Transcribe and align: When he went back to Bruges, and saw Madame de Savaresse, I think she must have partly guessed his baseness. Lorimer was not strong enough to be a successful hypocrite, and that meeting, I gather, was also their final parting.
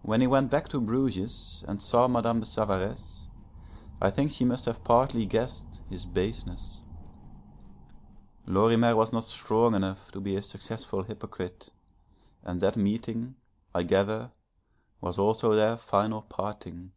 When 0.00 0.22
he 0.22 0.26
went 0.26 0.50
back 0.50 0.70
to 0.70 0.80
Bruges, 0.80 1.62
and 1.68 1.82
saw 1.82 2.08
Madame 2.08 2.40
de 2.40 2.46
Savaresse, 2.46 3.26
I 4.00 4.08
think 4.08 4.30
she 4.32 4.46
must 4.46 4.64
have 4.64 4.82
partly 4.82 5.26
guessed 5.26 5.82
his 5.90 6.06
baseness. 6.06 6.80
Lorimer 8.46 8.96
was 8.96 9.12
not 9.12 9.26
strong 9.26 9.74
enough 9.74 10.10
to 10.12 10.22
be 10.22 10.36
a 10.36 10.42
successful 10.42 11.02
hypocrite, 11.02 11.68
and 12.42 12.62
that 12.62 12.78
meeting, 12.78 13.34
I 13.74 13.82
gather, 13.82 14.30
was 15.02 15.18
also 15.18 15.52
their 15.54 15.76
final 15.76 16.22
parting. 16.22 16.92